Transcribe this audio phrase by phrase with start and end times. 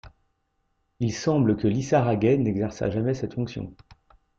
[0.99, 3.75] Il semble que Lissaragay n'exerça jamais cette fonction.